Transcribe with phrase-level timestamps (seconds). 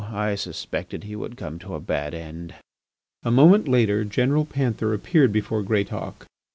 [0.11, 2.55] I suspected he would come to a bad end."
[3.21, 6.25] A moment later General Panther appeared before Greatauk.